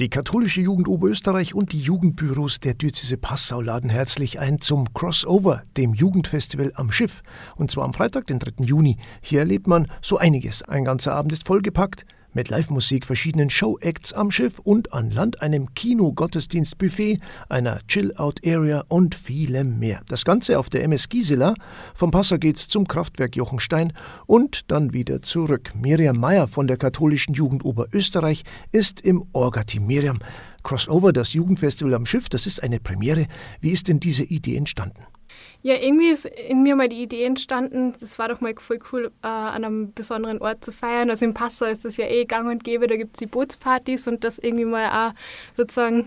[0.00, 5.64] Die katholische Jugend Oberösterreich und die Jugendbüros der Diözese Passau laden herzlich ein zum Crossover,
[5.76, 7.24] dem Jugendfestival am Schiff.
[7.56, 8.64] Und zwar am Freitag, den 3.
[8.64, 8.96] Juni.
[9.20, 10.62] Hier erlebt man so einiges.
[10.62, 15.74] Ein ganzer Abend ist vollgepackt mit Live-Musik, verschiedenen Show-Acts am Schiff und an Land, einem
[15.74, 20.02] Kino-Gottesdienst-Buffet, einer Chill-Out-Area und vielem mehr.
[20.08, 21.54] Das Ganze auf der MS Gisela.
[21.94, 23.92] Vom Passau geht's zum Kraftwerk Jochenstein
[24.26, 25.72] und dann wieder zurück.
[25.74, 29.86] Miriam Meyer von der katholischen Jugend Oberösterreich ist im Orga-Team.
[29.86, 30.18] Miriam,
[30.68, 33.26] Crossover, das Jugendfestival am Schiff, das ist eine Premiere.
[33.62, 35.02] Wie ist denn diese Idee entstanden?
[35.62, 39.10] Ja, irgendwie ist in mir mal die Idee entstanden, das war doch mal voll cool,
[39.22, 41.08] äh, an einem besonderen Ort zu feiern.
[41.08, 44.06] Also in Passau ist das ja eh gang und gäbe, da gibt es die Bootspartys
[44.08, 45.14] und das irgendwie mal auch
[45.56, 46.06] sozusagen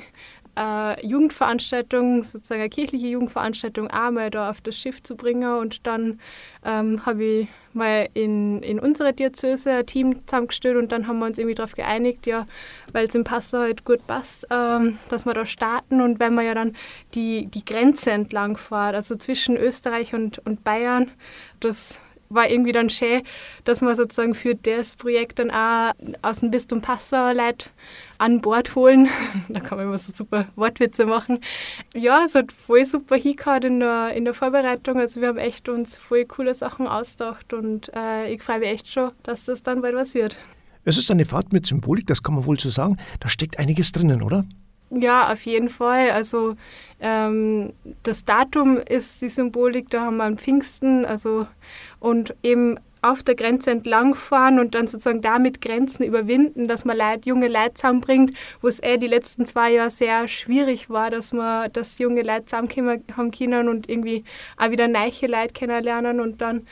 [0.62, 5.58] äh, Jugendveranstaltung, sozusagen eine kirchliche Jugendveranstaltung auch mal da auf das Schiff zu bringen.
[5.58, 6.20] Und dann
[6.64, 11.26] ähm, habe ich mal in, in unserer Diözese ein Team zusammengestellt und dann haben wir
[11.26, 12.46] uns irgendwie darauf geeinigt, ja,
[12.92, 16.46] weil es im Passau halt gut passt, ähm, dass wir da starten und wenn man
[16.46, 16.76] ja dann
[17.14, 21.10] die, die Grenze entlang fährt, also zwischen Österreich und, und Bayern,
[21.60, 22.02] das
[22.34, 23.22] war irgendwie dann schön,
[23.64, 27.70] dass man sozusagen für das Projekt dann auch aus dem Bistum Passau Leute
[28.18, 29.08] an Bord holen.
[29.50, 31.40] da kann man immer so super Wortwitze machen.
[31.94, 35.00] Ja, es hat voll super hingehauen in der, in der Vorbereitung.
[35.00, 38.88] Also wir haben echt uns voll coole Sachen ausgedacht und äh, ich freue mich echt
[38.88, 40.38] schon, dass das dann bald was wird.
[40.84, 42.98] Es ist eine Fahrt mit Symbolik, das kann man wohl so sagen.
[43.20, 44.46] Da steckt einiges drinnen, oder?
[44.94, 46.12] Ja, auf jeden Fall.
[46.12, 46.56] Also
[47.00, 51.48] ähm, das Datum ist die Symbolik, da haben wir am Pfingsten, also
[52.00, 57.30] und eben auf der Grenze entlangfahren und dann sozusagen damit Grenzen überwinden, dass man Leute,
[57.30, 61.72] junge Leute zusammenbringt, wo es eh die letzten zwei Jahre sehr schwierig war, dass man,
[61.74, 64.24] dass junge Leute zusammenkommen haben können und irgendwie
[64.58, 66.68] auch wieder neue Leute kennenlernen und dann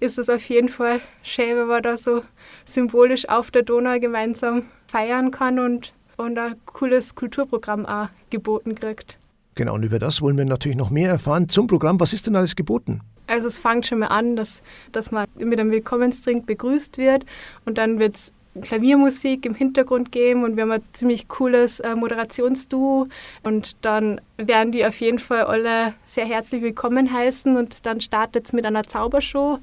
[0.00, 2.22] ist es auf jeden Fall schön, wenn man da so
[2.64, 9.18] symbolisch auf der Donau gemeinsam feiern kann und und ein cooles Kulturprogramm auch geboten kriegt.
[9.54, 11.48] Genau, und über das wollen wir natürlich noch mehr erfahren.
[11.48, 13.00] Zum Programm, was ist denn alles geboten?
[13.26, 17.24] Also es fängt schon mal an, dass, dass man mit einem Willkommensdrink begrüßt wird
[17.64, 21.96] und dann wird es Klaviermusik im Hintergrund geben und wir haben ein ziemlich cooles äh,
[21.96, 23.08] Moderationsduo
[23.42, 28.46] und dann werden die auf jeden Fall alle sehr herzlich willkommen heißen und dann startet
[28.46, 29.58] es mit einer Zaubershow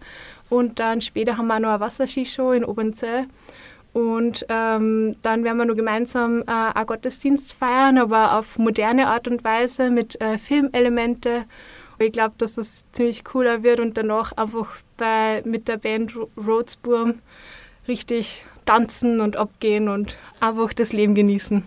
[0.50, 3.28] und dann später haben wir noch eine Wasserskishow in Obernzell
[3.94, 9.28] und ähm, dann werden wir nur gemeinsam äh, einen Gottesdienst feiern, aber auf moderne Art
[9.28, 11.46] und Weise mit äh, Filmelemente.
[12.00, 17.16] Ich glaube, dass das ziemlich cooler wird und danach einfach bei, mit der Band Roadsburm
[17.88, 21.63] richtig tanzen und abgehen und einfach das Leben genießen.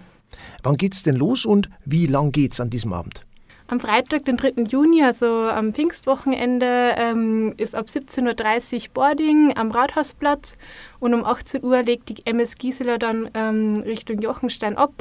[0.63, 3.21] Wann geht's denn los und wie lang geht's an diesem Abend?
[3.67, 4.65] Am Freitag, den 3.
[4.69, 10.59] Juni, also am Pfingstwochenende, ähm, ist ab 17.30 Uhr Boarding am Rathausplatz
[11.01, 14.93] und um 18 Uhr legt die MS Gisela dann ähm, Richtung Jochenstein ab.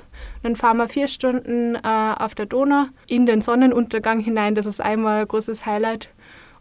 [0.43, 4.55] Dann fahren wir vier Stunden äh, auf der Donau in den Sonnenuntergang hinein.
[4.55, 6.09] Das ist einmal ein großes Highlight.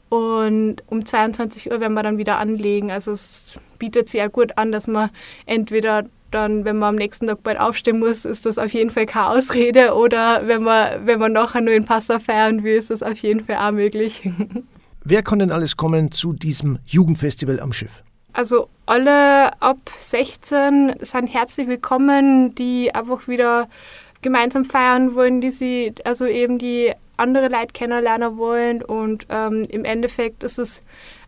[0.08, 2.90] Und um 22 Uhr werden wir dann wieder anlegen.
[2.90, 5.10] Also es bietet sich ja gut an, dass man
[5.46, 6.02] entweder
[6.34, 9.28] dann, wenn man am nächsten Tag bald aufstehen muss, ist das auf jeden Fall keine
[9.28, 9.94] Ausrede.
[9.94, 13.44] Oder wenn man, wenn man nachher nur in Passau feiern will, ist das auf jeden
[13.44, 14.28] Fall auch möglich.
[15.04, 18.02] Wer kann denn alles kommen zu diesem Jugendfestival am Schiff?
[18.32, 23.68] Also alle ab 16 sind herzlich willkommen, die einfach wieder
[24.22, 28.82] gemeinsam feiern wollen, die sie, also eben die andere Leute kennenlernen wollen.
[28.82, 30.82] Und ähm, im Endeffekt ist es